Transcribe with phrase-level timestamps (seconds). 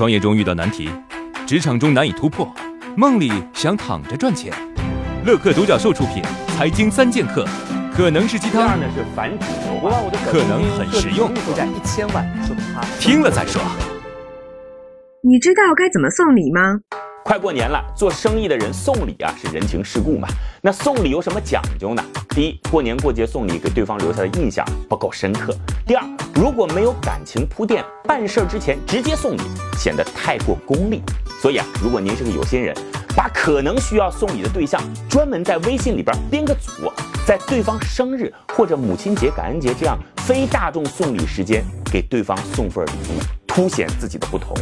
[0.00, 0.88] 创业中遇到难题，
[1.46, 2.50] 职场中难以突破，
[2.96, 4.50] 梦里想躺着赚钱。
[5.26, 6.22] 乐客独角兽出品
[6.56, 7.44] 《财经三剑客》，
[7.94, 9.46] 可能是鸡汤，呢是反主
[9.86, 13.60] 流可能很实用，负债一千万，说明他听了再说。
[15.22, 16.80] 你知道该怎么送礼吗？
[17.22, 20.26] 快过年了，做生意的人送礼啊是人情世故嘛。
[20.60, 22.02] 那送礼有什么讲究呢？
[22.30, 25.52] 第一，过年过节送礼给对方留下的印象不够深刻；
[25.86, 26.04] 第二，
[26.34, 29.42] 如果没有感情铺垫，办事之前直接送礼
[29.78, 31.02] 显得太过功利。
[31.40, 32.74] 所以啊，如果您是个有心人，
[33.16, 36.92] 把可能需要送礼的对象专门在微信里边编个组，
[37.26, 44.52] 在对方生日或者母亲节、感恩节这样非大众送礼时间给对方送份礼物，凸显自己的不同。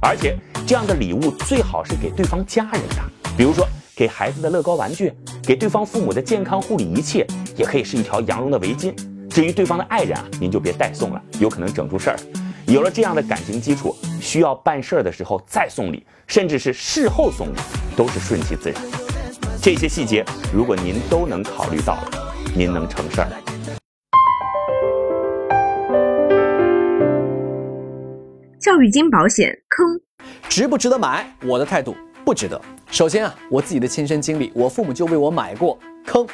[0.00, 3.02] 而且这样的礼物最好是给对方家人的，
[3.36, 3.66] 比如说
[3.96, 5.12] 给孩子的乐高玩具，
[5.42, 7.24] 给对方父母的健康护理仪器，
[7.56, 8.94] 也可以是一条羊绒的围巾。
[9.28, 12.16] 至于对方的爱人啊，您就别代送了，有可能整出事儿。
[12.66, 17.58] 有了这样的感情基础，需要办事儿的时候再送礼，甚至是事后送礼，
[17.96, 18.80] 都是顺其自然。
[19.60, 21.98] 这些细节如果您都能考虑到，
[22.54, 23.28] 您能成事儿。
[28.78, 30.00] 教育金保险坑，
[30.48, 31.26] 值不值得买？
[31.44, 32.60] 我的态度不值得。
[32.92, 35.76] 首先啊，我自己的亲身经历，我父母就为我买过
[36.06, 36.24] 坑。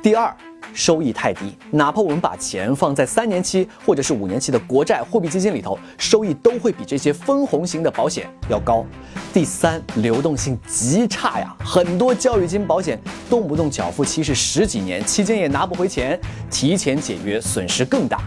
[0.00, 0.32] 第二，
[0.72, 8.86] 收益太低，哪怕我们把钱放在三年期或者是五年期的国债、货币基金里头，收益都会比这些分红型的保险要高。
[9.32, 13.00] 第三，流动性极差呀，很多教育金保险
[13.30, 18.20] 动不动缴付期是十几年，期间也拿不回钱，提前解约损失更大。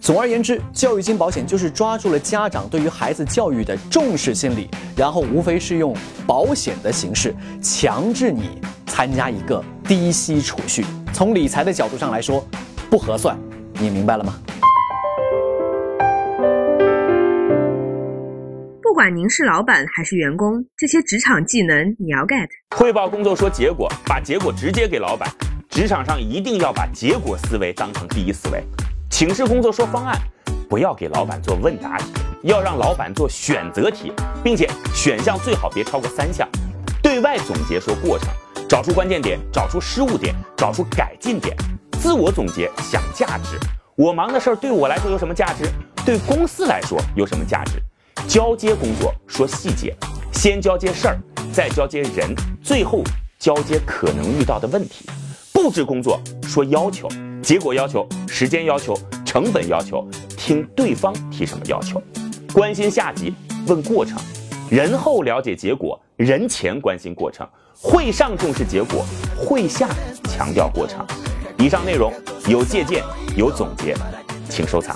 [0.00, 5.94] 总而言之，教育金保险就是抓住了家长对于孩子教育的重视心理，然后无非是用
[6.26, 10.84] 保险的形式强制你参加一个低息储蓄。
[11.12, 12.42] 从理财的角度上来说，
[12.88, 13.38] 不合算。
[13.74, 14.40] 你明白了吗？
[18.98, 22.48] 管您是老板还是员工，这些职场技能你要 get。
[22.76, 25.30] 汇报工作说结果，把结果直接给老板。
[25.70, 28.60] 职场上一定要把结果思维当成第一思维。
[29.08, 30.18] 请示工作说方案，
[30.68, 32.06] 不要给老板做问答题，
[32.42, 34.12] 要让老板做选择题，
[34.42, 36.48] 并且选项最好别超过三项。
[37.00, 38.28] 对外总结说过程，
[38.68, 41.56] 找出关键点，找出失误点，找出改进点。
[42.00, 43.56] 自我总结想价值，
[43.96, 45.70] 我忙的事儿对我来说有什么价值？
[46.04, 47.80] 对公司来说有什么价值？
[48.28, 49.96] 交接工作说细节，
[50.34, 51.18] 先交接事儿，
[51.50, 52.28] 再交接人，
[52.62, 53.02] 最后
[53.38, 55.06] 交接可能遇到的问题。
[55.50, 57.08] 布置工作说要求。
[57.40, 58.94] 结果要求、时间要求、
[59.24, 60.06] 成本要求，
[60.36, 62.02] 听对方提什么要求，
[62.52, 63.32] 关心下级
[63.66, 64.18] 问过程，
[64.68, 64.98] 人。
[64.98, 66.46] 后了解结果，人。
[66.46, 67.48] 前关心过程，
[67.80, 69.06] 会上重视结果，
[69.38, 69.88] 会下
[70.24, 71.02] 强调过程。
[71.58, 72.12] 以上内容
[72.46, 73.02] 有借鉴
[73.34, 73.96] 有总结，
[74.50, 74.94] 请收藏。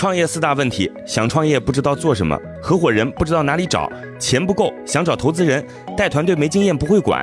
[0.00, 5.62] 创业四大问题：想创业不知道做什么，合伙人不知道哪里找，钱不够想找投资人，
[5.94, 7.22] 带团队没经验不会管。